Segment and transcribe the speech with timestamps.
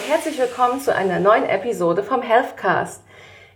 [0.00, 3.04] und herzlich willkommen zu einer neuen Episode vom Healthcast.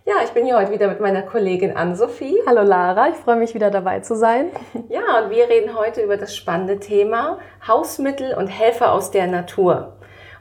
[0.05, 2.37] Ja, ich bin hier heute wieder mit meiner Kollegin Ann-Sophie.
[2.45, 4.51] Hallo Lara, ich freue mich wieder dabei zu sein.
[4.89, 9.93] Ja, und wir reden heute über das spannende Thema Hausmittel und Helfer aus der Natur.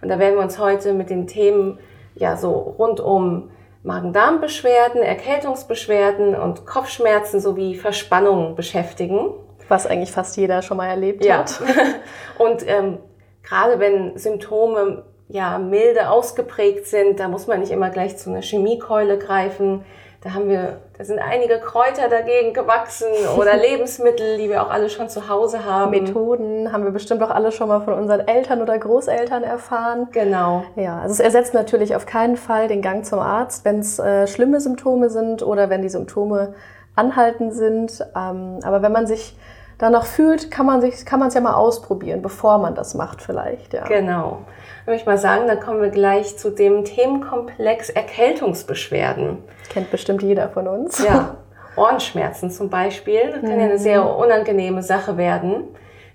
[0.02, 1.78] Und da werden wir uns heute mit den Themen
[2.16, 3.50] ja so rund um
[3.82, 9.30] Magen-Darm-Beschwerden, Erkältungsbeschwerden und Kopfschmerzen sowie Verspannungen beschäftigen.
[9.68, 11.38] Was eigentlich fast jeder schon mal erlebt Ja.
[11.38, 11.62] hat.
[12.38, 12.98] Und ähm,
[13.42, 18.42] gerade wenn Symptome ja milde ausgeprägt sind, da muss man nicht immer gleich zu einer
[18.42, 19.84] Chemiekeule greifen.
[20.22, 24.88] Da haben wir, da sind einige Kräuter dagegen gewachsen oder Lebensmittel, die wir auch alle
[24.88, 25.90] schon zu Hause haben.
[25.90, 30.08] Methoden haben wir bestimmt auch alle schon mal von unseren Eltern oder Großeltern erfahren.
[30.12, 30.64] Genau.
[30.76, 34.26] Ja, also es ersetzt natürlich auf keinen Fall den Gang zum Arzt, wenn es äh,
[34.26, 36.54] schlimme Symptome sind oder wenn die Symptome
[36.96, 38.00] anhaltend sind.
[38.16, 39.36] Ähm, aber wenn man sich
[39.76, 43.20] danach fühlt, kann man sich, kann man es ja mal ausprobieren, bevor man das macht
[43.20, 43.74] vielleicht.
[43.74, 43.84] Ja.
[43.84, 44.38] Genau.
[44.84, 49.38] Würde ich mal sagen, dann kommen wir gleich zu dem Themenkomplex Erkältungsbeschwerden.
[49.70, 51.02] Kennt bestimmt jeder von uns.
[51.02, 51.38] Ja,
[51.76, 53.30] Ohrenschmerzen zum Beispiel.
[53.32, 55.64] Das kann ja eine sehr unangenehme Sache werden.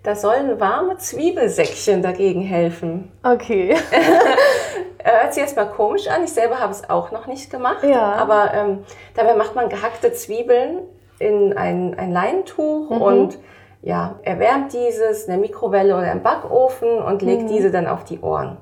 [0.03, 3.11] Da sollen warme Zwiebelsäckchen dagegen helfen.
[3.23, 3.75] Okay.
[5.03, 6.23] Hört sich erstmal komisch an.
[6.23, 7.83] Ich selber habe es auch noch nicht gemacht.
[7.83, 8.13] Ja.
[8.13, 8.83] Aber ähm,
[9.15, 10.79] dabei macht man gehackte Zwiebeln
[11.17, 13.37] in ein, ein Leintuch und
[13.81, 18.19] ja, erwärmt dieses in der Mikrowelle oder im Backofen und legt diese dann auf die
[18.19, 18.57] Ohren.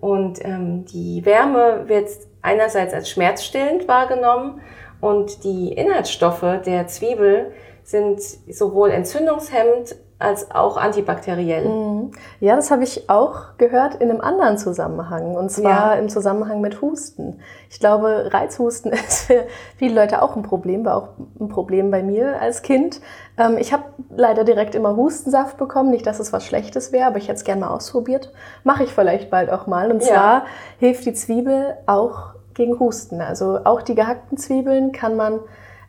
[0.00, 2.08] Und ähm, die Wärme wird
[2.42, 4.60] einerseits als schmerzstillend wahrgenommen
[5.00, 12.10] und die Inhaltsstoffe der Zwiebel sind sowohl entzündungshemmend als auch antibakteriell.
[12.40, 15.36] Ja, das habe ich auch gehört in einem anderen Zusammenhang.
[15.36, 15.94] Und zwar Ja.
[15.94, 17.40] im Zusammenhang mit Husten.
[17.70, 19.44] Ich glaube, Reizhusten ist für
[19.76, 21.08] viele Leute auch ein Problem, war auch
[21.40, 23.00] ein Problem bei mir als Kind.
[23.38, 23.84] Ähm, ich habe
[24.16, 25.90] leider direkt immer Hustensaft bekommen.
[25.90, 28.32] Nicht, dass es was Schlechtes wäre, aber ich hätte es gerne mal ausprobiert.
[28.64, 29.90] Mache ich vielleicht bald auch mal.
[29.90, 30.08] Und Ja.
[30.08, 30.42] zwar
[30.78, 33.20] hilft die Zwiebel auch gegen Husten.
[33.20, 35.40] Also auch die gehackten Zwiebeln kann man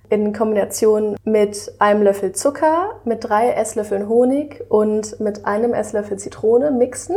[0.10, 6.72] in Kombination mit einem Löffel Zucker, mit drei Esslöffeln Honig und mit einem Esslöffel Zitrone
[6.72, 7.16] mixen.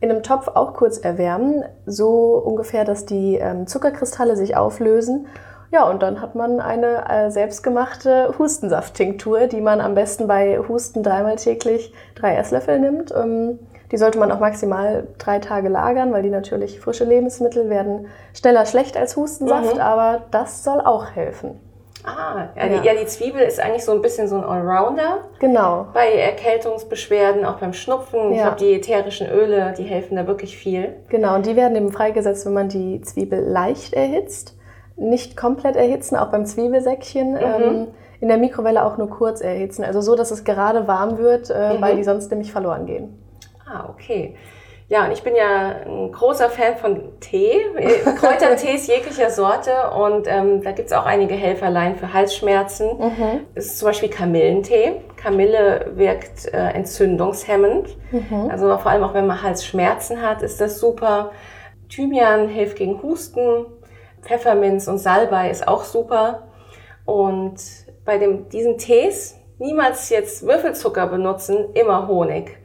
[0.00, 5.26] In einem Topf auch kurz erwärmen, so ungefähr, dass die ähm, Zuckerkristalle sich auflösen.
[5.70, 11.02] Ja, und dann hat man eine äh, selbstgemachte Hustensafttinktur, die man am besten bei Husten
[11.02, 13.12] dreimal täglich drei Esslöffel nimmt.
[13.16, 13.58] Ähm,
[13.90, 18.66] die sollte man auch maximal drei Tage lagern, weil die natürlich frische Lebensmittel werden schneller
[18.66, 19.80] schlecht als Hustensaft, Mhm.
[19.80, 21.60] aber das soll auch helfen.
[22.04, 22.78] Ah, ja, Ja.
[22.80, 25.20] Die, ja, die Zwiebel ist eigentlich so ein bisschen so ein Allrounder.
[25.38, 25.86] Genau.
[25.94, 28.32] Bei Erkältungsbeschwerden, auch beim Schnupfen.
[28.32, 28.44] Ich Ja.
[28.48, 30.96] glaube, die ätherischen Öle, die helfen da wirklich viel.
[31.08, 34.56] Genau, und die werden eben freigesetzt, wenn man die Zwiebel leicht erhitzt.
[34.96, 37.36] Nicht komplett erhitzen, auch beim Zwiebelsäckchen.
[37.40, 37.86] Ähm,
[38.20, 39.84] in der Mikrowelle auch nur kurz erhitzen.
[39.84, 41.80] Also so, dass es gerade warm wird, äh, Mhm.
[41.82, 43.18] weil die sonst nämlich verloren gehen.
[43.66, 44.36] Ah, okay.
[44.88, 47.62] Ja, und ich bin ja ein großer Fan von Tee,
[48.20, 49.90] Kräutertees jeglicher Sorte.
[49.96, 52.90] Und ähm, da gibt's auch einige Helferlein für Halsschmerzen.
[53.54, 55.00] Es ist zum Beispiel Kamillentee.
[55.16, 57.96] Kamille wirkt äh, entzündungshemmend.
[58.50, 61.30] Also vor allem auch wenn man Halsschmerzen hat, ist das super.
[61.88, 63.66] Thymian hilft gegen Husten.
[64.22, 66.48] Pfefferminz und Salbei ist auch super.
[67.06, 67.56] Und
[68.04, 72.58] bei dem, diesen Tees niemals jetzt Würfelzucker benutzen, immer Honig.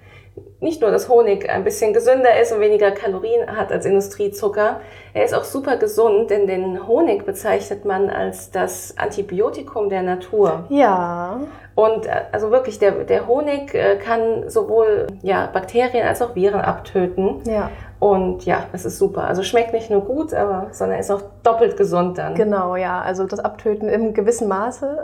[0.61, 4.81] Nicht nur, dass Honig ein bisschen gesünder ist und weniger Kalorien hat als Industriezucker,
[5.19, 10.63] er ist auch super gesund, denn den Honig bezeichnet man als das Antibiotikum der Natur.
[10.69, 11.41] Ja,
[11.75, 16.61] Und äh, also wirklich, der, der Honig äh, kann sowohl ja, Bakterien als auch Viren
[16.61, 17.41] abtöten.
[17.45, 17.69] ja,
[17.99, 19.25] Und ja, das ist super.
[19.25, 22.33] Also schmeckt nicht nur gut, aber sondern ist auch doppelt gesund dann.
[22.33, 23.01] genau, ja.
[23.01, 25.01] Also das Abtöten im gewissen Maße.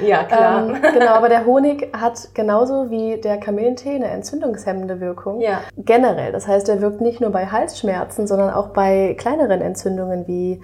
[0.00, 0.68] Ja, klar.
[0.68, 5.40] Ähm, genau, aber der Honig hat genauso wie der Kamillentee eine entzündungshemmende Wirkung.
[5.40, 5.60] Ja.
[5.76, 6.32] Generell.
[6.32, 10.60] Das heißt, er wirkt nicht nur bei Halsschmerzen, sondern auch bei kleineren Entzündungen wie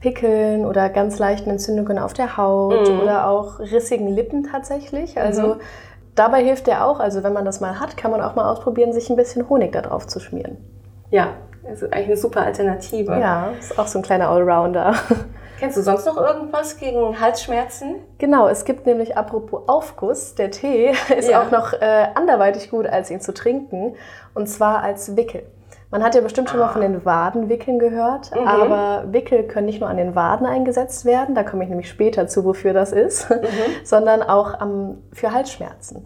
[0.00, 3.00] Pickeln oder ganz leichten Entzündungen auf der Haut Mhm.
[3.00, 5.18] oder auch rissigen Lippen tatsächlich.
[5.20, 5.56] Also
[6.16, 6.98] dabei hilft er auch.
[7.00, 9.72] Also wenn man das mal hat, kann man auch mal ausprobieren, sich ein bisschen Honig
[9.72, 10.56] da drauf zu schmieren.
[11.10, 11.28] Ja,
[11.62, 13.12] das ist eigentlich eine super Alternative.
[13.12, 14.94] Ja, ist auch so ein kleiner Allrounder.
[15.60, 17.94] Kennst du sonst noch irgendwas gegen Halsschmerzen?
[18.18, 21.42] Genau, es gibt nämlich apropos Aufguss, der Tee ist Ja.
[21.42, 23.94] auch noch äh, anderweitig gut, als ihn zu trinken,
[24.34, 25.44] und zwar als Wickel.
[25.92, 28.48] Man hat ja bestimmt schon mal von den Wadenwickeln gehört, Mhm.
[28.48, 32.26] aber Wickel können nicht nur an den Waden eingesetzt werden, da komme ich nämlich später
[32.26, 33.36] zu, wofür das ist, Mhm.
[33.84, 36.04] sondern auch am, für Halsschmerzen.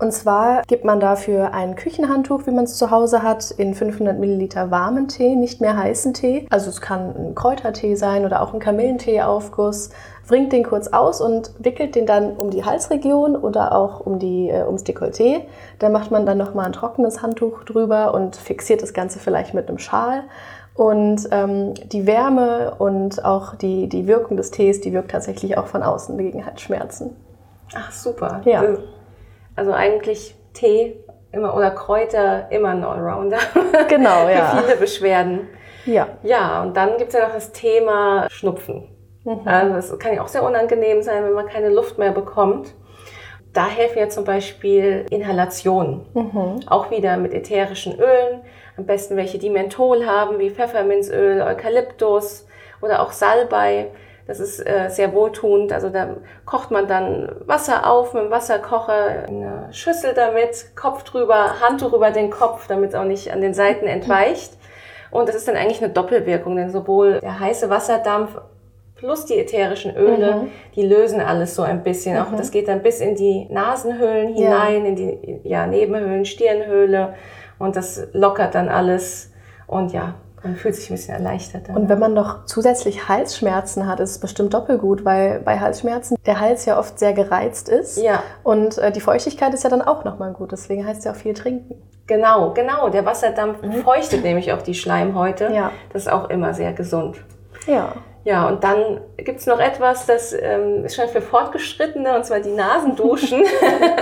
[0.00, 4.16] Und zwar gibt man dafür ein Küchenhandtuch, wie man es zu Hause hat, in 500
[4.16, 6.46] Milliliter warmen Tee, nicht mehr heißen Tee.
[6.50, 9.90] Also es kann ein Kräutertee sein oder auch ein Kamillentee-Aufguss.
[10.28, 14.50] Bringt den kurz aus und wickelt den dann um die Halsregion oder auch um die,
[14.50, 15.40] äh, ums Dekolleté.
[15.80, 19.68] Da macht man dann nochmal ein trockenes Handtuch drüber und fixiert das Ganze vielleicht mit
[19.68, 20.22] einem Schal.
[20.74, 25.66] Und ähm, die Wärme und auch die, die Wirkung des Tees, die wirkt tatsächlich auch
[25.66, 27.16] von außen gegen Halsschmerzen.
[27.74, 28.42] Ach, super.
[28.44, 28.60] Ja.
[28.60, 28.82] Also,
[29.58, 33.38] also eigentlich Tee immer oder Kräuter immer ein Allrounder.
[33.88, 34.46] Genau, ja.
[34.46, 35.48] Für viele Beschwerden.
[35.84, 36.08] Ja.
[36.22, 38.88] Ja, und dann gibt es ja noch das Thema Schnupfen.
[39.44, 42.72] Also es kann ja auch sehr unangenehm sein, wenn man keine Luft mehr bekommt.
[43.52, 46.06] Da helfen ja zum Beispiel Inhalationen.
[46.66, 48.40] Auch wieder mit ätherischen Ölen.
[48.76, 52.46] Am besten welche, die Menthol haben, wie Pfefferminzöl, Eukalyptus
[52.80, 53.88] oder auch Salbei.
[54.28, 55.72] Das ist äh, sehr wohltuend.
[55.72, 61.60] Also da kocht man dann Wasser auf mit dem Wasserkocher, eine Schüssel damit, Kopf drüber,
[61.60, 64.52] Handtuch über den Kopf, damit es auch nicht an den Seiten entweicht.
[65.10, 68.38] Und das ist dann eigentlich eine Doppelwirkung, denn sowohl der heiße Wasserdampf
[68.96, 70.50] plus die ätherischen Öle, Mhm.
[70.74, 72.18] die lösen alles so ein bisschen.
[72.18, 74.66] Auch das geht dann bis in die Nasenhöhlen Ja.
[74.66, 77.14] hinein, in die ja, Nebenhöhlen, Stirnhöhle
[77.58, 79.32] und das lockert dann alles
[79.68, 81.68] und ja, man fühlt sich ein bisschen erleichtert.
[81.68, 81.76] Dann.
[81.76, 86.16] Und wenn man noch zusätzlich Halsschmerzen hat, ist es bestimmt doppelt gut, weil bei Halsschmerzen
[86.26, 87.98] der Hals ja oft sehr gereizt ist.
[87.98, 90.52] ja, Und äh, die Feuchtigkeit ist ja dann auch nochmal gut.
[90.52, 91.74] Deswegen heißt es ja auch viel trinken.
[92.06, 92.88] genau, genau.
[92.88, 95.48] Der Wasserdampf feuchtet nämlich auch die Schleimhäute.
[95.48, 95.54] Mhm.
[95.54, 95.70] Ja.
[95.92, 97.16] Das ist auch immer sehr gesund.
[97.66, 97.92] Ja.
[98.24, 102.50] Ja, und dann gibt's noch etwas, das ähm, ist schon für Fortgeschrittene, und zwar die
[102.50, 103.42] Nasenduschen.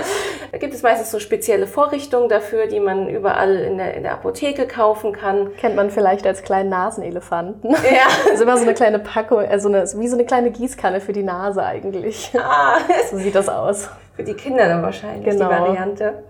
[0.51, 4.13] da gibt es meistens so spezielle Vorrichtungen dafür, die man überall in der, in der
[4.13, 5.55] Apotheke kaufen kann.
[5.57, 7.71] Kennt man vielleicht als kleinen Nasenelefanten.
[7.83, 10.99] Ja, Das ist immer so eine kleine Packung, also eine, wie so eine kleine Gießkanne
[10.99, 12.31] für die Nase eigentlich.
[12.37, 12.79] ah,
[13.09, 13.89] So sieht das aus.
[14.15, 15.45] für die Kinder dann wahrscheinlich Genau.
[15.47, 16.23] die Variante.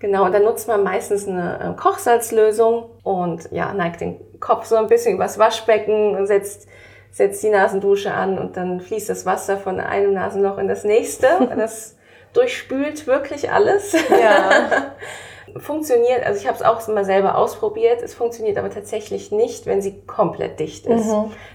[0.00, 4.76] Genau, und dann nutzt man meistens eine äh, Kochsalzlösung und ja, neigt den Kopf so
[4.76, 6.68] ein bisschen übers Waschbecken und setzt,
[7.10, 11.26] setzt die Nasendusche an und dann fließt das Wasser von einem Nasenloch in das nächste.
[11.56, 11.96] Das
[12.34, 13.92] durchspült wirklich alles.
[13.92, 14.50] Ja.
[15.56, 19.80] Funktioniert, also ich habe es auch mal selber ausprobiert, es funktioniert aber tatsächlich nicht, wenn
[19.80, 21.08] sie komplett dicht ist.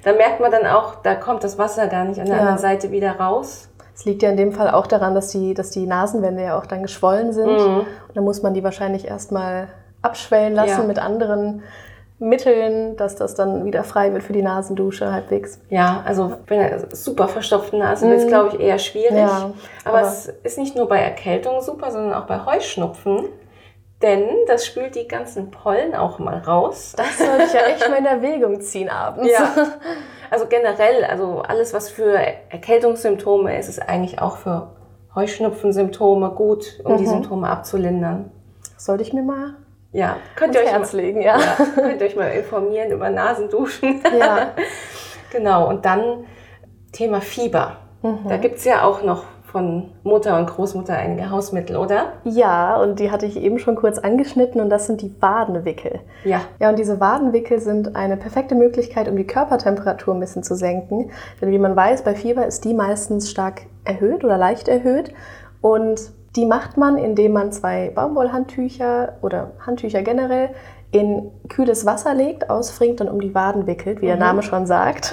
[0.03, 2.41] Da merkt man dann auch, da kommt das Wasser gar nicht an der Ja.
[2.41, 3.69] anderen Seite wieder raus.
[3.95, 6.65] Es liegt ja in dem Fall auch daran, dass die, dass die Nasenwände ja auch
[6.65, 7.45] dann geschwollen sind.
[7.51, 7.77] Mhm.
[7.81, 9.67] Und dann muss man die wahrscheinlich erstmal
[10.01, 10.88] abschwellen lassen Ja.
[10.88, 11.61] mit anderen
[12.28, 15.60] Mitteln, dass das dann wieder frei wird für die Nasendusche halbwegs.
[15.70, 19.12] Ja, also wenn er super verstopfte Nase ist, glaube ich, eher schwierig.
[19.12, 19.18] Mhm.
[19.18, 19.52] Ja,
[19.86, 23.25] aber, aber- es ist nicht nur bei Erkältung super, sondern auch bei Heuschnupfen.
[24.02, 26.94] Denn das spült die ganzen Pollen auch mal raus.
[26.98, 29.30] Das sollte ich ja echt mal in Erwägung ziehen abends.
[29.31, 29.50] Ja.
[30.31, 32.18] Also generell, also alles, was für
[32.50, 34.72] Erkältungssymptome ist, ist eigentlich auch für
[35.14, 36.98] Heuschnupfensymptome gut, um Mhm.
[36.98, 38.31] die Symptome abzulindern.
[38.78, 39.54] Sollte ich mir mal
[39.94, 41.40] Ja, könnt ihr, euch Herz mal, legen, ja.
[41.40, 44.01] ja, könnt ihr euch mal informieren über Nasenduschen.
[44.18, 44.51] Ja.
[45.31, 46.25] Genau, und dann
[46.92, 47.78] Thema Fieber.
[48.04, 48.30] Mhm.
[48.30, 49.24] Da gibt's ja auch noch
[49.54, 52.13] von Mutter und Großmutter einige Hausmittel, oder?
[52.24, 56.01] Ja, und die hatte ich eben schon kurz angeschnitten und das sind die Wadenwickel.
[56.24, 56.42] Ja.
[56.60, 61.12] Ja, und diese Wadenwickel sind eine perfekte Möglichkeit, um die Körpertemperatur ein bisschen zu senken.
[61.42, 65.13] Denn wie man weiß, bei Fieber ist die meistens stark erhöht oder leicht erhöht.
[65.62, 70.50] Und die macht man, indem man zwei Baumwollhandtücher oder Handtücher generell
[70.94, 75.12] in kühles Wasser legt, ausfringt und um die Waden wickelt, wie der Name schon sagt.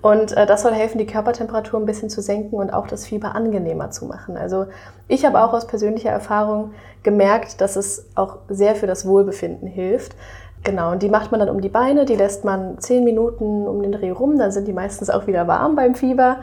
[0.00, 3.34] Und äh, das soll helfen, die Körpertemperatur ein bisschen zu senken und auch das Fieber
[3.34, 4.36] angenehmer zu machen.
[4.36, 4.66] Also
[5.08, 6.70] ich habe auch aus persönlicher Erfahrung
[7.02, 10.14] gemerkt, dass es auch sehr für das Wohlbefinden hilft.
[10.62, 13.82] Genau, und die macht man dann um die Beine, die lässt man zehn Minuten um
[13.82, 16.38] den Dreh rum, dann sind die meistens auch wieder warm beim Fieber.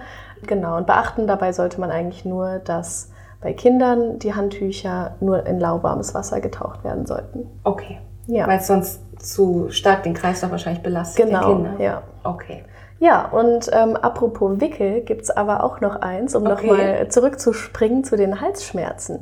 [0.48, 3.10] Genau, und beachten dabei sollte man eigentlich nur, dass
[3.46, 7.48] bei Kindern die Handtücher nur in lauwarmes Wasser getaucht werden sollten.
[7.64, 8.00] Okay.
[8.26, 8.48] Ja.
[8.48, 11.28] Weil es sonst zu stark den Kreislauf wahrscheinlich belastet.
[11.28, 11.74] Genau, Kinder.
[11.78, 12.02] ja.
[12.24, 12.64] Okay.
[12.98, 16.68] Ja, und ähm, apropos Wickel gibt es aber auch noch eins, um Okay.
[16.68, 19.20] nochmal zurückzuspringen zu den Halsschmerzen.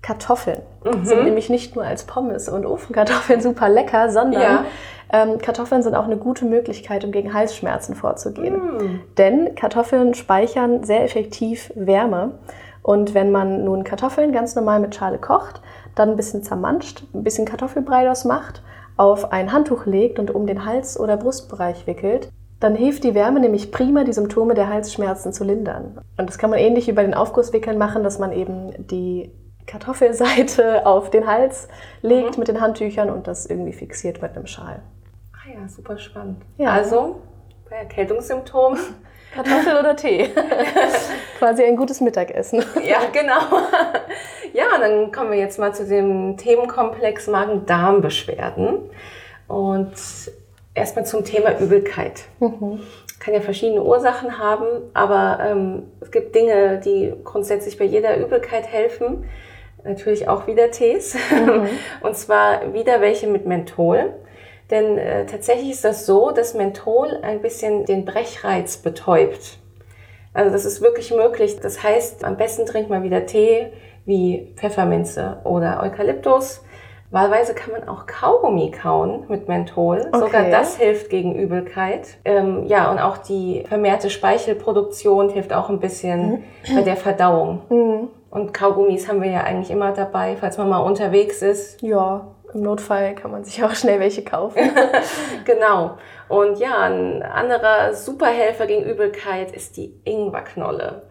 [0.00, 1.04] Kartoffeln Mhm.
[1.04, 4.64] sind nämlich nicht nur als Pommes und Ofenkartoffeln super lecker, sondern Ja.
[5.12, 8.54] ähm, Kartoffeln sind auch eine gute Möglichkeit, um gegen Halsschmerzen vorzugehen.
[8.54, 9.00] Hm.
[9.18, 12.30] Denn Kartoffeln speichern sehr effektiv Wärme.
[12.82, 15.60] Und wenn man nun Kartoffeln ganz normal mit Schale kocht,
[15.94, 18.62] dann ein bisschen zermanscht, ein bisschen Kartoffelbrei daraus macht,
[18.96, 23.40] auf ein Handtuch legt und um den Hals- oder Brustbereich wickelt, dann hilft die Wärme
[23.40, 25.98] nämlich prima, die Symptome der Halsschmerzen zu lindern.
[26.18, 29.32] Und das kann man ähnlich wie bei den Aufgusswickeln machen, dass man eben die
[29.66, 31.68] Kartoffelseite auf den Hals
[32.02, 34.82] legt mit den Handtüchern und das irgendwie fixiert mit einem Schal.
[35.32, 36.42] Ah ja, super spannend.
[36.58, 36.72] Ja.
[36.72, 37.22] Also,
[37.70, 38.78] bei Erkältungssymptomen.
[39.34, 40.28] Kartoffel oder Tee?
[41.38, 42.64] Quasi ein gutes Mittagessen.
[42.84, 43.40] ja, genau.
[44.52, 48.90] ja, dann kommen wir jetzt mal zu dem Themenkomplex Magen-Darm-Beschwerden.
[49.46, 49.92] Und
[50.74, 52.24] erstmal zum Thema Übelkeit.
[53.18, 58.66] Kann ja verschiedene Ursachen haben, aber ähm, es gibt Dinge, die grundsätzlich bei jeder Übelkeit
[58.66, 59.24] helfen.
[59.84, 61.16] Natürlich auch wieder Tees.
[62.02, 64.14] Und zwar wieder welche mit Menthol.
[64.70, 69.58] Denn äh, tatsächlich ist das so, dass Menthol ein bisschen den Brechreiz betäubt.
[70.32, 71.58] Also das ist wirklich möglich.
[71.60, 73.72] Das heißt, am besten trinkt man wieder Tee
[74.04, 76.62] wie Pfefferminze oder Eukalyptus.
[77.10, 80.06] Wahlweise kann man auch Kaugummi kauen mit Menthol.
[80.12, 80.18] Okay.
[80.20, 82.18] Sogar das hilft gegen Übelkeit.
[82.24, 86.76] Ähm, ja, und auch die vermehrte Speichelproduktion hilft auch ein bisschen mhm.
[86.76, 87.62] bei der Verdauung.
[87.68, 88.08] Mhm.
[88.30, 91.82] Und Kaugummis haben wir ja eigentlich immer dabei, falls man mal unterwegs ist.
[91.82, 94.58] Ja, im Notfall kann man sich auch schnell welche kaufen.
[95.44, 95.98] genau.
[96.28, 101.02] Und ja, ein anderer Superhelfer gegen Übelkeit ist die Ingwerknolle.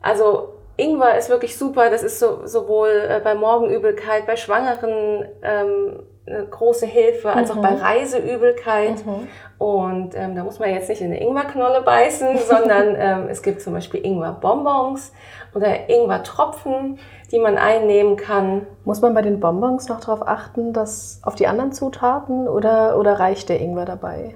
[0.00, 1.90] Also Ingwer ist wirklich super.
[1.90, 7.58] Das ist so, sowohl äh, bei Morgenübelkeit, bei Schwangeren ähm, eine große Hilfe, als mhm.
[7.58, 9.04] auch bei Reiseübelkeit.
[9.04, 9.28] Mhm.
[9.58, 13.60] Und ähm, da muss man jetzt nicht in eine Ingwerknolle beißen, sondern ähm, es gibt
[13.60, 15.12] zum Beispiel Ingwerbonbons
[15.54, 16.98] oder Ingwertropfen,
[17.30, 18.66] die man einnehmen kann.
[18.84, 23.18] Muss man bei den Bonbons noch darauf achten, dass auf die anderen Zutaten oder, oder
[23.18, 24.34] reicht der Ingwer dabei?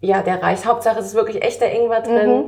[0.00, 0.66] Ja, der reicht.
[0.66, 2.36] Hauptsache es ist wirklich echter Ingwer drin.
[2.36, 2.44] Mhm.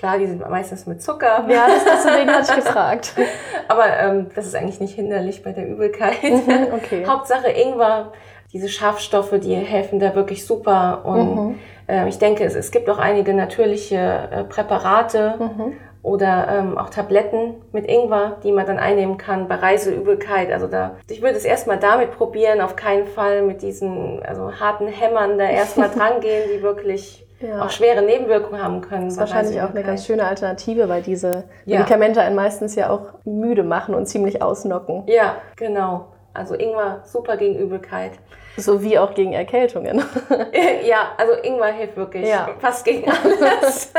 [0.00, 1.44] Klar, die sind meistens mit Zucker.
[1.50, 3.12] Ja, das, deswegen hatte ich gefragt.
[3.68, 6.22] Aber ähm, das ist eigentlich nicht hinderlich bei der Übelkeit.
[6.22, 7.04] Mhm, okay.
[7.06, 8.10] Hauptsache Ingwer,
[8.50, 11.02] diese Schafstoffe, die helfen da wirklich super.
[11.04, 11.58] Und mhm.
[11.86, 15.72] äh, ich denke, es, es gibt auch einige natürliche äh, Präparate mhm.
[16.02, 20.50] oder ähm, auch Tabletten mit Ingwer, die man dann einnehmen kann bei Reiseübelkeit.
[20.50, 24.88] Also da, ich würde es erstmal damit probieren, auf keinen Fall mit diesen also harten
[24.88, 27.64] Hämmern da erstmal dran gehen, die wirklich ja.
[27.64, 29.04] auch schwere Nebenwirkungen haben können.
[29.04, 31.78] Das ist wahrscheinlich auch eine ganz schöne Alternative, weil diese ja.
[31.78, 35.04] Medikamente einen meistens ja auch müde machen und ziemlich ausnocken.
[35.06, 36.06] Ja, genau.
[36.32, 38.12] Also Ingwer super gegen Übelkeit.
[38.56, 40.02] So wie auch gegen Erkältungen.
[40.84, 42.50] ja, also Ingwer hilft wirklich ja.
[42.58, 43.92] fast gegen alles.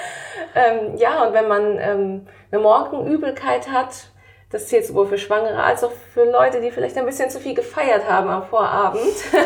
[0.54, 4.10] ähm, ja, und wenn man ähm, eine Morgenübelkeit hat,
[4.50, 7.54] das zählt sowohl für Schwangere als auch für Leute, die vielleicht ein bisschen zu viel
[7.54, 9.02] gefeiert haben am Vorabend.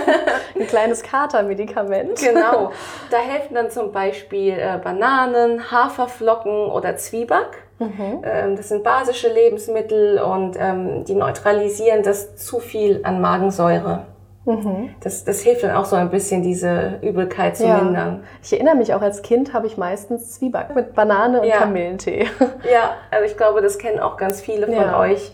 [0.55, 2.21] ein kleines Katermedikament.
[2.21, 2.73] Genau.
[3.11, 7.63] Da helfen dann zum Beispiel äh, Bananen, Haferflocken oder Zwieback.
[7.79, 8.23] Mhm.
[8.25, 14.07] Ähm, das sind basische Lebensmittel und ähm, die neutralisieren das zu viel an Magensäure.
[14.45, 14.95] Mhm.
[15.01, 17.79] Das, das hilft dann auch so ein bisschen, diese Übelkeit zu ja.
[17.79, 18.25] mindern.
[18.43, 21.59] Ich erinnere mich auch, als Kind habe ich meistens Zwieback mit Banane und ja.
[21.59, 22.27] Kamillentee.
[22.71, 24.99] Ja, also ich glaube, das kennen auch ganz viele von ja.
[24.99, 25.33] euch.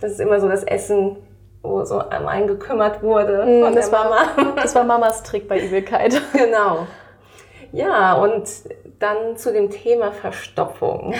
[0.00, 1.16] Das ist immer so das Essen,
[1.62, 4.16] wo so um einen gekümmert wurde mhm, von das der Mama.
[4.36, 6.20] War, das war Mamas Trick bei Übelkeit.
[6.32, 6.86] Genau.
[7.70, 8.48] Ja, und
[8.98, 11.14] dann zu dem Thema Verstopfung.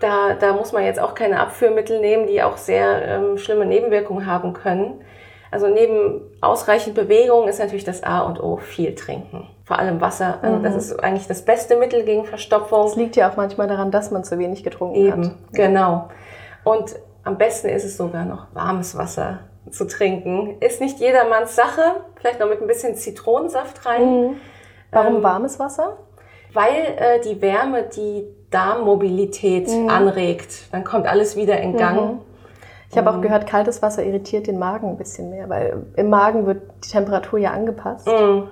[0.00, 4.26] da, da muss man jetzt auch keine Abführmittel nehmen, die auch sehr ähm, schlimme Nebenwirkungen
[4.26, 5.04] haben können.
[5.52, 9.46] Also neben ausreichend Bewegung ist natürlich das A und O viel trinken.
[9.64, 10.38] Vor allem Wasser.
[10.40, 10.62] Also mhm.
[10.62, 12.86] Das ist eigentlich das beste Mittel gegen Verstopfung.
[12.86, 15.36] Es liegt ja auch manchmal daran, dass man zu wenig getrunken Eben, hat.
[15.52, 16.08] Genau.
[16.64, 19.40] Und am besten ist es sogar noch warmes Wasser
[19.70, 20.56] zu trinken.
[20.60, 21.82] Ist nicht jedermanns Sache.
[22.16, 24.02] Vielleicht noch mit ein bisschen Zitronensaft rein.
[24.02, 24.36] Mhm.
[24.90, 25.98] Warum ähm, warmes Wasser?
[26.54, 29.90] Weil äh, die Wärme die Darmmobilität mhm.
[29.90, 30.72] anregt.
[30.72, 32.20] Dann kommt alles wieder in Gang.
[32.92, 33.22] Ich habe auch mhm.
[33.22, 37.38] gehört, kaltes Wasser irritiert den Magen ein bisschen mehr, weil im Magen wird die Temperatur
[37.38, 38.06] ja angepasst.
[38.06, 38.48] Mhm.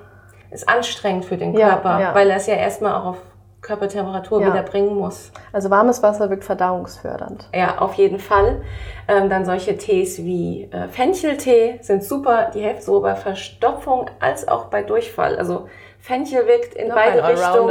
[0.51, 2.15] Ist anstrengend für den Körper, ja, ja.
[2.15, 3.19] weil er es ja erstmal auch auf
[3.61, 4.47] Körpertemperatur ja.
[4.49, 5.31] wieder bringen muss.
[5.53, 7.51] Also warmes Wasser wirkt verdauungsfördernd.
[7.55, 8.63] Ja, auf jeden Fall.
[9.07, 12.51] Ähm, dann solche Tees wie äh, Fencheltee sind super.
[12.55, 15.37] Die helfen sowohl bei Verstopfung als auch bei Durchfall.
[15.37, 15.69] Also
[16.01, 17.71] Fenchel wirkt in Noch beide Richtungen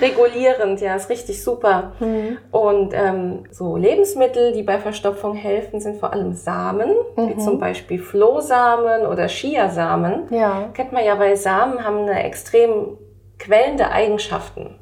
[0.00, 1.92] regulierend, ja, ist richtig super.
[2.00, 2.38] Mhm.
[2.50, 7.28] Und ähm, so Lebensmittel, die bei Verstopfung helfen, sind vor allem Samen, mhm.
[7.28, 10.24] wie zum Beispiel Flohsamen oder Chiasamen.
[10.30, 10.70] Ja.
[10.72, 12.96] Kennt man ja, weil Samen haben eine extrem
[13.38, 14.79] quellende Eigenschaften.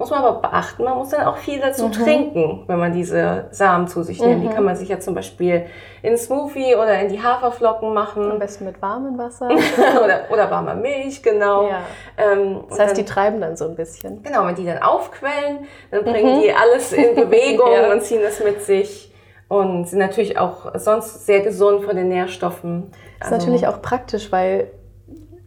[0.00, 1.92] Muss man aber beachten, man muss dann auch viel dazu mhm.
[1.92, 4.42] trinken, wenn man diese Samen zu sich nimmt.
[4.42, 4.48] Mhm.
[4.48, 5.66] Die kann man sich ja zum Beispiel
[6.00, 8.30] in Smoothie oder in die Haferflocken machen.
[8.30, 9.50] Am besten mit warmem Wasser.
[10.02, 11.68] oder, oder warmer Milch, genau.
[11.68, 11.80] Ja.
[12.16, 14.22] Ähm, das heißt, dann, die treiben dann so ein bisschen.
[14.22, 16.40] Genau, wenn die dann aufquellen, dann bringen mhm.
[16.44, 17.92] die alles in Bewegung ja.
[17.92, 19.12] und ziehen das mit sich
[19.48, 22.90] und sind natürlich auch sonst sehr gesund von den Nährstoffen.
[23.18, 24.70] Das ist also, natürlich auch praktisch, weil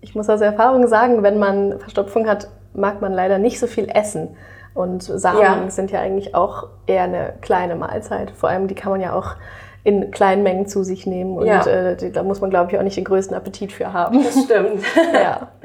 [0.01, 3.89] ich muss aus Erfahrung sagen, wenn man Verstopfung hat, mag man leider nicht so viel
[3.93, 4.35] essen.
[4.73, 5.69] Und Samen ja.
[5.69, 8.31] sind ja eigentlich auch eher eine kleine Mahlzeit.
[8.31, 9.35] Vor allem, die kann man ja auch
[9.83, 11.37] in kleinen Mengen zu sich nehmen.
[11.37, 11.65] Und ja.
[11.65, 14.23] äh, da muss man, glaube ich, auch nicht den größten Appetit für haben.
[14.23, 14.83] Das stimmt.
[15.13, 15.49] ja.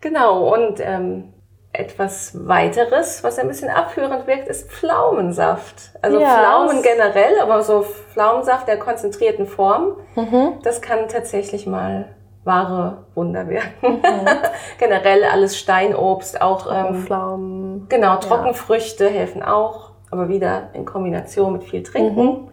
[0.00, 0.54] Genau.
[0.54, 1.32] Und ähm,
[1.72, 5.90] etwas weiteres, was ein bisschen abführend wirkt, ist Pflaumensaft.
[6.02, 10.60] Also ja, Pflaumen generell, aber so Pflaumensaft der konzentrierten Form, mhm.
[10.62, 12.14] das kann tatsächlich mal
[12.48, 13.70] wahre Wunder wirken.
[13.82, 14.26] Mhm.
[14.78, 17.86] Generell alles Steinobst, auch ähm, Pflaumen.
[17.88, 19.10] Genau, Trockenfrüchte ja.
[19.10, 22.24] helfen auch, aber wieder in Kombination mit viel Trinken.
[22.24, 22.48] Mhm.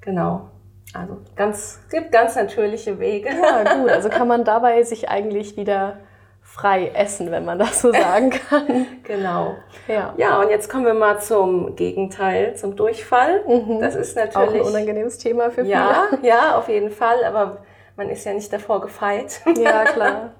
[0.00, 0.50] Genau.
[0.92, 3.30] Also ganz, es gibt ganz natürliche Wege.
[3.30, 3.90] Ja, gut.
[3.90, 5.96] Also kann man dabei sich eigentlich wieder
[6.44, 8.86] frei essen, wenn man das so sagen kann.
[9.02, 9.56] genau.
[9.88, 10.14] Ja.
[10.16, 13.42] ja, und jetzt kommen wir mal zum Gegenteil, zum Durchfall.
[13.48, 13.80] Mhm.
[13.80, 14.60] Das ist natürlich.
[14.60, 15.70] Auch ein unangenehmes Thema für viele.
[15.70, 17.24] Ja, ja, auf jeden Fall.
[17.24, 17.62] Aber
[17.96, 19.40] man ist ja nicht davor gefeit.
[19.56, 20.32] Ja, klar.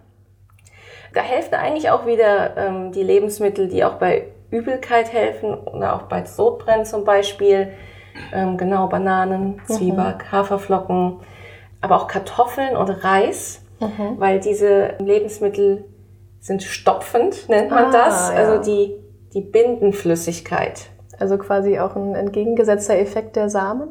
[1.12, 6.02] da helfen eigentlich auch wieder ähm, die Lebensmittel, die auch bei Übelkeit helfen oder auch
[6.02, 7.72] bei Sodbrennen zum Beispiel.
[8.32, 9.66] Ähm, genau, Bananen, mhm.
[9.66, 10.32] Zwieback, mhm.
[10.32, 11.20] Haferflocken,
[11.80, 14.18] aber auch Kartoffeln und Reis, mhm.
[14.18, 15.84] weil diese Lebensmittel
[16.40, 18.30] sind stopfend, nennt man ah, das.
[18.30, 18.36] Ja.
[18.36, 18.94] Also die,
[19.32, 20.90] die binden Flüssigkeit.
[21.18, 23.88] Also quasi auch ein entgegengesetzter Effekt der Samen?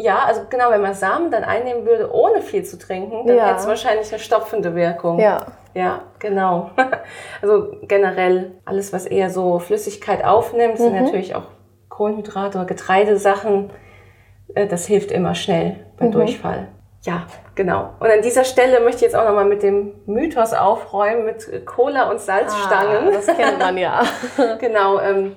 [0.00, 3.46] Ja, also genau, wenn man Samen dann einnehmen würde, ohne viel zu trinken, dann ja.
[3.46, 5.18] hätte es wahrscheinlich eine stopfende Wirkung.
[5.18, 5.46] Ja.
[5.74, 6.70] Ja, genau.
[7.42, 11.04] Also generell alles, was eher so Flüssigkeit aufnimmt, sind mhm.
[11.04, 11.44] natürlich auch
[11.88, 13.70] Kohlenhydrate oder Getreidesachen.
[14.54, 16.12] Äh, das hilft immer schnell beim mhm.
[16.12, 16.68] Durchfall.
[17.02, 17.94] Ja, genau.
[17.98, 22.10] Und an dieser Stelle möchte ich jetzt auch nochmal mit dem Mythos aufräumen mit Cola
[22.10, 23.08] und Salzstangen.
[23.08, 24.02] Ah, das kennt man ja.
[24.60, 25.00] genau.
[25.00, 25.36] Ähm,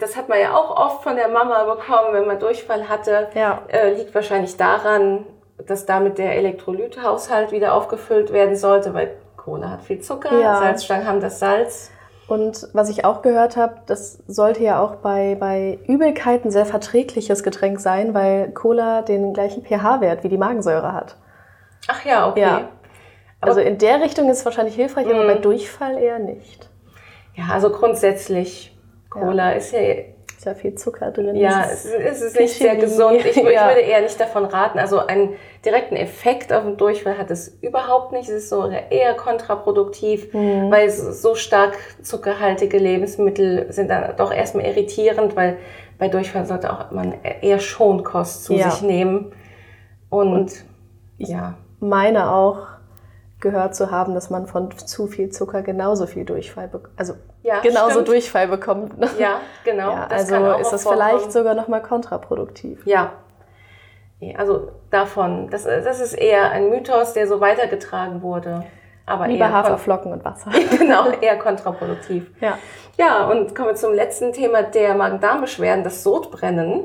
[0.00, 3.28] das hat man ja auch oft von der Mama bekommen, wenn man Durchfall hatte.
[3.34, 3.62] Ja.
[3.68, 5.26] Äh, liegt wahrscheinlich daran,
[5.66, 10.58] dass damit der Elektrolythaushalt wieder aufgefüllt werden sollte, weil Cola hat viel Zucker, ja.
[10.58, 11.90] Salzstangen haben das Salz.
[12.28, 16.64] Und was ich auch gehört habe, das sollte ja auch bei, bei Übelkeit ein sehr
[16.64, 21.16] verträgliches Getränk sein, weil Cola den gleichen pH-Wert wie die Magensäure hat.
[21.88, 22.40] Ach ja, okay.
[22.40, 22.68] Ja.
[23.40, 25.42] Also in der Richtung ist es wahrscheinlich hilfreich, aber bei mhm.
[25.42, 26.70] Durchfall eher nicht.
[27.34, 28.71] Ja, also grundsätzlich,
[29.12, 29.56] Cola ja.
[29.56, 29.80] ist ja
[30.42, 31.36] ist ja viel Zucker drin.
[31.36, 33.24] Ja, es ist, es ist nicht sehr gesund.
[33.24, 33.68] Ich, ich ja.
[33.68, 34.80] würde eher nicht davon raten.
[34.80, 38.28] Also einen direkten Effekt auf den Durchfall hat es überhaupt nicht.
[38.28, 40.68] Es ist so eher kontraproduktiv, mhm.
[40.70, 45.58] weil so stark zuckerhaltige Lebensmittel sind dann doch erstmal irritierend, weil
[45.98, 48.70] bei Durchfall sollte auch man eher Schonkost zu ja.
[48.70, 49.32] sich nehmen.
[50.10, 50.64] Und, Und
[51.18, 51.54] ja.
[51.78, 52.66] meine auch,
[53.40, 56.94] gehört zu haben, dass man von zu viel Zucker genauso viel Durchfall bekommt.
[56.96, 58.08] Also ja, genauso stimmt.
[58.08, 58.98] Durchfall bekommt.
[58.98, 59.08] Ne?
[59.18, 59.90] Ja, genau.
[59.92, 61.08] Ja, also ist das vorkommen.
[61.08, 62.86] vielleicht sogar nochmal kontraproduktiv.
[62.86, 63.12] Ja.
[64.36, 68.64] Also davon, das, das ist eher ein Mythos, der so weitergetragen wurde.
[69.04, 70.52] Aber Lieber Haferflocken und Wasser.
[70.78, 72.30] genau, eher kontraproduktiv.
[72.40, 72.56] Ja.
[72.98, 76.84] Ja, und kommen wir zum letzten Thema der Magen-Darm-Beschwerden, das Sodbrennen.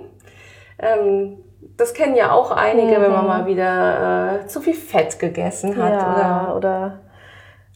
[0.80, 1.38] Ähm,
[1.76, 3.04] das kennen ja auch einige, mhm.
[3.04, 3.28] wenn man mhm.
[3.28, 7.00] mal wieder äh, zu viel Fett gegessen hat ja, oder, oder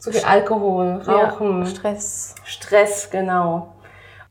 [0.01, 1.59] zu viel Alkohol, Rauchen.
[1.59, 2.35] Ja, Stress.
[2.43, 3.73] Stress, genau.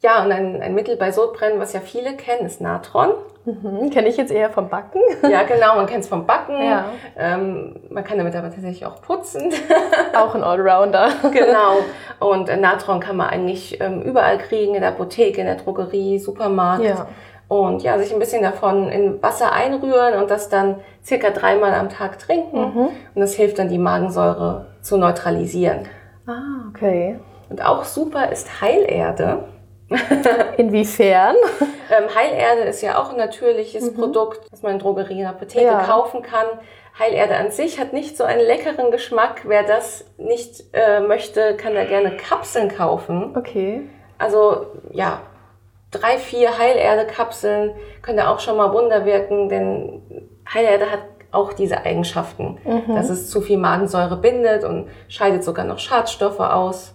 [0.03, 3.11] Ja, und ein, ein Mittel bei Sodbrennen, was ja viele kennen, ist Natron.
[3.45, 5.01] Mhm, kenne ich jetzt eher vom Backen.
[5.31, 6.61] Ja, genau, man kennt es vom Backen.
[6.63, 6.87] Ja.
[7.17, 9.53] Ähm, man kann damit aber tatsächlich auch putzen.
[10.15, 11.11] Auch ein Allrounder.
[11.33, 11.79] genau.
[12.19, 16.85] Und Natron kann man eigentlich ähm, überall kriegen, in der Apotheke, in der Drogerie, Supermarkt.
[16.85, 17.07] Ja.
[17.51, 21.89] Und ja, sich ein bisschen davon in Wasser einrühren und das dann circa dreimal am
[21.89, 22.61] Tag trinken.
[22.61, 22.89] Mhm.
[23.13, 25.89] Und das hilft dann, die Magensäure zu neutralisieren.
[26.29, 27.19] Ah, okay.
[27.49, 29.49] Und auch super ist Heilerde.
[30.59, 31.35] Inwiefern?
[31.91, 33.97] ähm, Heilerde ist ja auch ein natürliches mhm.
[33.97, 35.83] Produkt, das man in Drogerien Apotheke ja.
[35.83, 36.47] kaufen kann.
[37.01, 39.41] Heilerde an sich hat nicht so einen leckeren Geschmack.
[39.45, 43.35] Wer das nicht äh, möchte, kann da gerne Kapseln kaufen.
[43.37, 43.89] Okay.
[44.19, 45.23] Also ja,
[45.91, 47.73] drei, vier Heilerde-Kapseln
[48.03, 50.03] können da auch schon mal Wunder wirken, denn
[50.53, 51.01] Heilerde hat
[51.33, 52.95] auch diese Eigenschaften, mhm.
[52.95, 56.95] dass es zu viel Magensäure bindet und scheidet sogar noch Schadstoffe aus.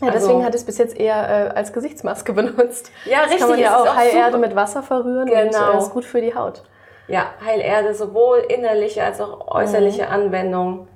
[0.00, 2.90] Ja, also, deswegen hat es bis jetzt eher äh, als Gesichtsmaske benutzt.
[3.04, 3.40] Ja, das richtig.
[3.40, 5.70] Kann man ja auch, auch Heilerde mit Wasser verrühren genau.
[5.70, 6.62] und äh, ist gut für die Haut.
[7.08, 10.12] Ja, Heilerde sowohl innerliche als auch äußerliche mhm.
[10.12, 10.88] Anwendung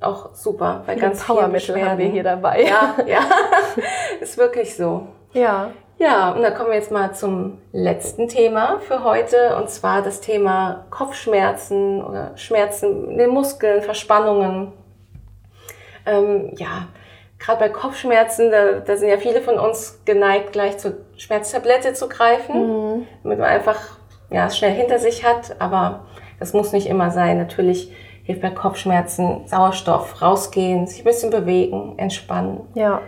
[0.00, 0.82] auch super.
[0.86, 2.64] Bei ganz Powermittel haben wir hier dabei.
[2.64, 3.20] Ja, ja,
[4.20, 5.06] ist wirklich so.
[5.32, 5.70] Ja.
[6.00, 10.22] Ja, und dann kommen wir jetzt mal zum letzten Thema für heute, und zwar das
[10.22, 14.72] Thema Kopfschmerzen oder Schmerzen in den Muskeln, Verspannungen.
[16.06, 16.88] Ähm, ja,
[17.38, 22.08] gerade bei Kopfschmerzen, da, da, sind ja viele von uns geneigt, gleich zur Schmerztablette zu
[22.08, 22.54] greifen,
[22.94, 23.06] mhm.
[23.22, 23.98] damit man einfach
[24.30, 26.06] ja, es schnell hinter sich hat, aber
[26.38, 27.36] das muss nicht immer sein.
[27.36, 32.62] Natürlich hilft bei Kopfschmerzen Sauerstoff, rausgehen, sich ein bisschen bewegen, entspannen.
[32.72, 33.02] Ja.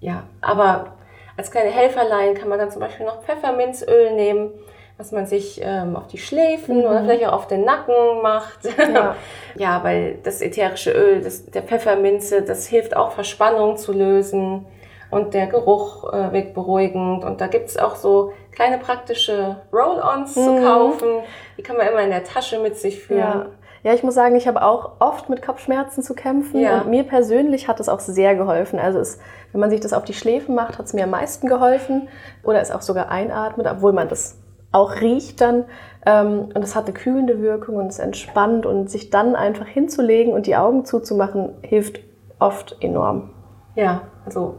[0.00, 0.96] Ja, aber
[1.36, 4.50] als kleine Helferlein kann man dann zum Beispiel noch Pfefferminzöl nehmen,
[4.98, 6.84] was man sich ähm, auf die Schläfen mhm.
[6.84, 8.60] oder vielleicht auch auf den Nacken macht.
[8.78, 9.16] Ja,
[9.56, 14.66] ja weil das ätherische Öl das, der Pfefferminze, das hilft auch Verspannung zu lösen
[15.10, 17.24] und der Geruch äh, wirkt beruhigend.
[17.24, 20.40] Und da gibt's auch so kleine praktische Roll-ons mhm.
[20.40, 21.08] zu kaufen.
[21.56, 23.18] Die kann man immer in der Tasche mit sich führen.
[23.20, 23.46] Ja.
[23.84, 26.80] Ja, ich muss sagen, ich habe auch oft mit Kopfschmerzen zu kämpfen ja.
[26.80, 28.78] und mir persönlich hat es auch sehr geholfen.
[28.78, 29.18] Also es,
[29.50, 32.08] wenn man sich das auf die Schläfen macht, hat es mir am meisten geholfen
[32.44, 34.38] oder es auch sogar einatmet, obwohl man das
[34.70, 35.64] auch riecht dann
[36.06, 40.32] ähm, und es hat eine kühlende Wirkung und es entspannt und sich dann einfach hinzulegen
[40.32, 42.00] und die Augen zuzumachen, hilft
[42.38, 43.30] oft enorm.
[43.74, 44.56] Ja, also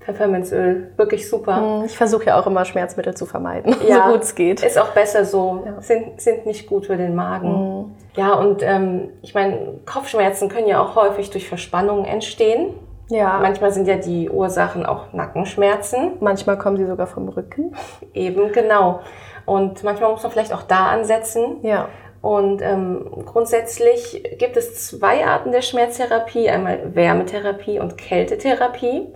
[0.00, 1.80] Pfefferminzöl, wirklich super.
[1.80, 4.62] Hm, ich versuche ja auch immer Schmerzmittel zu vermeiden, ja, so gut es geht.
[4.62, 5.80] Ist auch besser so, ja.
[5.80, 7.50] sind, sind nicht gut für den Magen.
[7.50, 7.94] Mhm.
[8.18, 12.74] Ja, und ähm, ich meine, Kopfschmerzen können ja auch häufig durch Verspannungen entstehen.
[13.10, 13.38] Ja.
[13.40, 16.14] Manchmal sind ja die Ursachen auch Nackenschmerzen.
[16.18, 17.76] Manchmal kommen sie sogar vom Rücken.
[18.14, 19.02] Eben, genau.
[19.46, 21.58] Und manchmal muss man vielleicht auch da ansetzen.
[21.62, 21.88] Ja.
[22.20, 29.06] Und ähm, grundsätzlich gibt es zwei Arten der Schmerztherapie, einmal Wärmetherapie und Kältetherapie.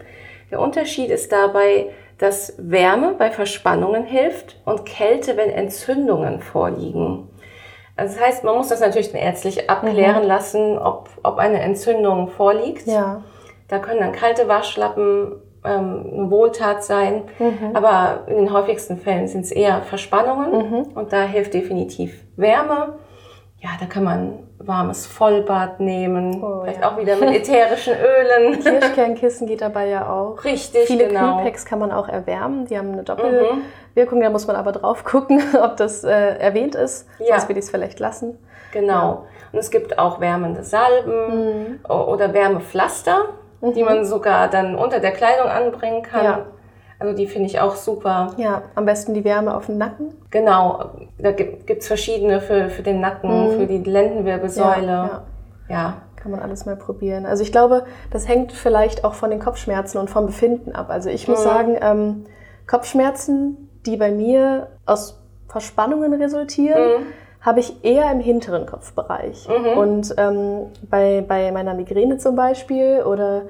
[0.53, 7.32] Der Unterschied ist dabei, dass Wärme bei Verspannungen hilft und Kälte, wenn Entzündungen vorliegen.
[8.03, 10.29] Also das heißt, man muss das natürlich ärztlich abklären mhm.
[10.29, 12.88] lassen, ob, ob eine Entzündung vorliegt.
[12.88, 13.23] Ja.
[13.69, 17.71] Da können dann kalte Waschlappen ähm, eine Wohltat sein, mhm.
[17.75, 20.83] aber in den häufigsten Fällen sind es eher Verspannungen mhm.
[20.97, 22.95] und da hilft definitiv Wärme.
[23.62, 26.90] Ja, da kann man warmes Vollbad nehmen, oh, vielleicht ja.
[26.90, 28.61] auch wieder mit ätherischen Ölen.
[28.61, 30.42] Kirschkernkissen geht dabei ja auch.
[30.44, 31.37] Richtig, Viele genau.
[31.37, 34.22] Kühlpacks kann man auch erwärmen, die haben eine Doppelwirkung, mhm.
[34.22, 37.37] da muss man aber drauf gucken, ob das äh, erwähnt ist, ja.
[37.37, 38.37] sonst will ich es vielleicht lassen.
[38.72, 38.92] Genau.
[38.92, 39.22] Ja.
[39.53, 41.85] Und es gibt auch wärmende Salben mhm.
[41.88, 43.29] oder Wärmepflaster
[43.62, 43.72] mhm.
[43.75, 46.25] die man sogar dann unter der Kleidung anbringen kann.
[46.25, 46.46] Ja.
[47.03, 48.33] Also die finde ich auch super.
[48.37, 50.15] Ja, am besten die Wärme auf dem Nacken.
[50.31, 53.59] Genau, da gibt es verschiedene für, für den Nacken, mhm.
[53.59, 54.87] für die Lendenwirbelsäule.
[54.87, 55.23] Ja,
[55.69, 55.75] ja.
[55.75, 55.97] ja.
[56.17, 57.27] Kann man alles mal probieren.
[57.27, 60.88] Also ich glaube, das hängt vielleicht auch von den Kopfschmerzen und vom Befinden ab.
[60.88, 61.45] Also ich muss mhm.
[61.45, 62.25] sagen, ähm,
[62.69, 67.07] Kopfschmerzen, die bei mir aus Verspannungen resultieren, mhm
[67.43, 69.49] habe ich eher im hinteren Kopfbereich.
[69.49, 69.79] Mhm.
[69.79, 73.43] Und ähm, bei, bei meiner Migräne zum Beispiel oder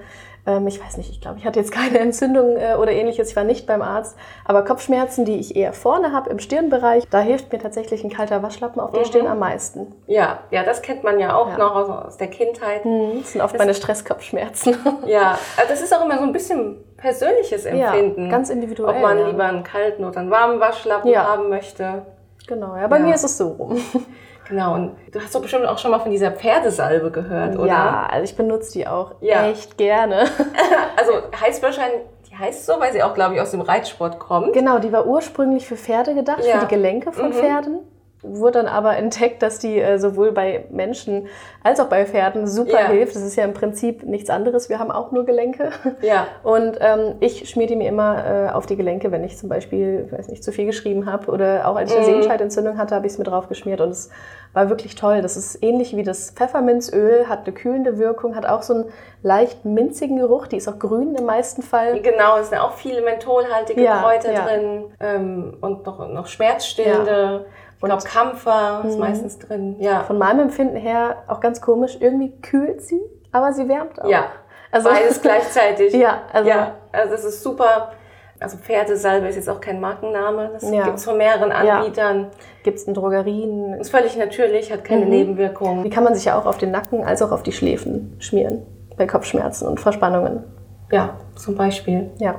[0.46, 3.36] ähm, ich weiß nicht, ich glaube, ich hatte jetzt keine Entzündung äh, oder ähnliches, ich
[3.36, 7.52] war nicht beim Arzt, aber Kopfschmerzen, die ich eher vorne habe im Stirnbereich, da hilft
[7.52, 9.06] mir tatsächlich ein kalter Waschlappen auf der mhm.
[9.06, 9.94] Stirn am meisten.
[10.06, 11.58] Ja, ja, das kennt man ja auch ja.
[11.58, 12.84] noch aus, aus, der Kindheit.
[12.84, 14.76] Mhm, das sind oft das meine Stresskopfschmerzen.
[15.06, 18.24] Ja, also das ist auch immer so ein bisschen persönliches Empfinden.
[18.26, 18.94] Ja, ganz individuell.
[18.94, 19.26] Ob man ja.
[19.28, 22.02] lieber einen kalten oder einen warmen Waschlappen haben möchte.
[22.46, 23.80] Genau, ja, bei mir ist es so rum.
[24.48, 27.66] Genau, und du hast doch bestimmt auch schon mal von dieser Pferdesalbe gehört, oder?
[27.66, 29.48] Ja, also ich benutze die auch ja.
[29.48, 30.24] echt gerne.
[30.96, 34.52] also heißt wahrscheinlich, die heißt so, weil sie auch, glaube ich, aus dem Reitsport kommt.
[34.52, 36.58] Genau, die war ursprünglich für Pferde gedacht, ja.
[36.58, 37.34] für die Gelenke von mhm.
[37.34, 37.78] Pferden
[38.22, 41.26] wurde dann aber entdeckt, dass die äh, sowohl bei Menschen
[41.62, 42.86] als auch bei Pferden super ja.
[42.86, 43.16] hilft.
[43.16, 44.68] Das ist ja im Prinzip nichts anderes.
[44.68, 45.70] Wir haben auch nur Gelenke.
[46.02, 46.28] Ja.
[46.42, 50.04] Und ähm, ich schmier die mir immer äh, auf die Gelenke, wenn ich zum Beispiel,
[50.06, 52.12] ich weiß nicht, zu viel geschrieben habe oder auch als ich eine mhm.
[52.12, 54.10] Sehenscheidentzündung hatte, habe ich es mir drauf geschmiert und es
[54.52, 55.22] war wirklich toll.
[55.22, 58.84] Das ist ähnlich wie das Pfefferminzöl, hat eine kühlende Wirkung, hat auch so einen
[59.22, 60.46] leicht minzigen Geruch.
[60.46, 62.00] Die ist auch grün im meisten Fall.
[62.00, 67.46] Genau, es sind auch viele mentholhaltige ja, Kräuter drin ähm, und noch, noch schmerzstillende.
[67.82, 69.00] Ich glaube, Kampfer ist mhm.
[69.00, 69.76] meistens drin.
[69.80, 70.04] Ja.
[70.04, 71.96] Von meinem Empfinden her auch ganz komisch.
[71.98, 73.00] Irgendwie kühlt sie,
[73.32, 74.08] aber sie wärmt auch.
[74.08, 74.26] Ja.
[74.70, 75.92] Also, Beides gleichzeitig.
[75.92, 77.90] ja, also, ja, also das ist super.
[78.38, 80.50] Also Pferdesalbe ist jetzt auch kein Markenname.
[80.52, 80.84] Das ja.
[80.84, 82.20] gibt es von mehreren Anbietern.
[82.22, 82.30] Ja.
[82.64, 83.74] Gibt es in Drogerien.
[83.74, 85.10] Ist völlig natürlich, hat keine mhm.
[85.10, 85.84] Nebenwirkungen.
[85.84, 88.62] Die kann man sich ja auch auf den Nacken als auch auf die Schläfen schmieren.
[88.96, 90.44] Bei Kopfschmerzen und Verspannungen.
[90.90, 92.10] Ja, zum Beispiel.
[92.18, 92.36] Ja.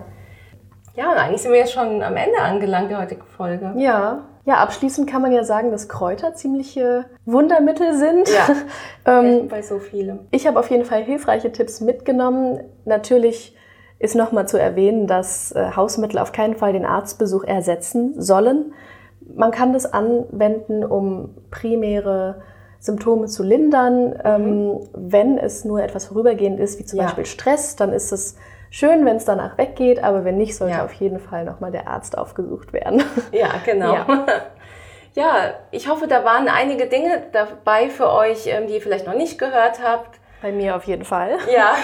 [0.95, 3.73] Ja, und eigentlich sind wir jetzt schon am Ende angelangt der heutigen Folge.
[3.77, 8.27] Ja, ja, abschließend kann man ja sagen, dass Kräuter ziemliche Wundermittel sind.
[8.29, 8.55] Ja,
[9.21, 10.19] ähm, bei so vielem.
[10.31, 12.59] Ich habe auf jeden Fall hilfreiche Tipps mitgenommen.
[12.83, 13.55] Natürlich
[13.99, 18.73] ist nochmal zu erwähnen, dass äh, Hausmittel auf keinen Fall den Arztbesuch ersetzen sollen.
[19.33, 22.41] Man kann das anwenden, um primäre
[22.79, 24.09] Symptome zu lindern.
[24.09, 24.17] Mhm.
[24.25, 27.05] Ähm, wenn es nur etwas vorübergehend ist, wie zum ja.
[27.05, 28.35] Beispiel Stress, dann ist es
[28.75, 30.83] Schön, wenn es danach weggeht, aber wenn nicht, sollte ja.
[30.83, 33.03] auf jeden Fall nochmal der Arzt aufgesucht werden.
[33.31, 33.93] Ja, genau.
[33.93, 34.25] Ja.
[35.13, 35.53] ja.
[35.69, 39.37] ich hoffe, da waren einige Dinge dabei für euch, ähm, die ihr vielleicht noch nicht
[39.37, 40.19] gehört habt.
[40.41, 41.37] Bei mir auf jeden Fall.
[41.53, 41.75] Ja.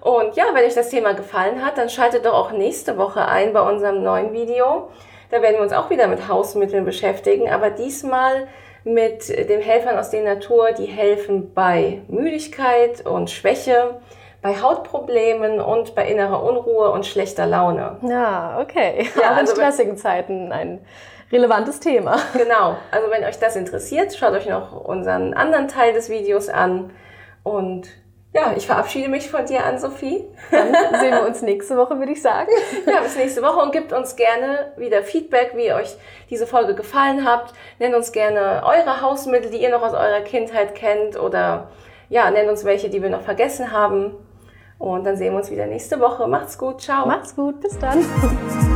[0.00, 3.52] Und ja, wenn euch das Thema gefallen hat, dann schaltet doch auch nächste Woche ein
[3.52, 4.90] bei unserem neuen Video.
[5.30, 8.48] Da werden wir uns auch wieder mit Hausmitteln beschäftigen, aber diesmal
[8.82, 14.00] mit den Helfern aus der Natur, die helfen bei Müdigkeit und Schwäche
[14.46, 17.96] bei Hautproblemen und bei innerer Unruhe und schlechter Laune.
[18.02, 19.08] Ja, okay.
[19.16, 20.86] Ja, Auch in also stressigen Zeiten ein
[21.32, 22.16] relevantes Thema.
[22.32, 22.76] Genau.
[22.92, 26.92] Also wenn euch das interessiert, schaut euch noch unseren anderen Teil des Videos an.
[27.42, 27.88] Und
[28.32, 30.24] ja, ich verabschiede mich von dir an, Sophie.
[30.52, 30.68] Dann
[31.00, 32.52] sehen wir uns nächste Woche, würde ich sagen.
[32.86, 35.96] Ja, bis nächste Woche und gebt uns gerne wieder Feedback, wie euch
[36.30, 37.52] diese Folge gefallen hat.
[37.80, 41.66] Nennt uns gerne eure Hausmittel, die ihr noch aus eurer Kindheit kennt oder
[42.08, 44.14] ja, nennt uns welche, die wir noch vergessen haben.
[44.78, 46.26] Und dann sehen wir uns wieder nächste Woche.
[46.26, 46.80] Macht's gut.
[46.80, 47.06] Ciao.
[47.06, 47.60] Macht's gut.
[47.60, 48.04] Bis dann.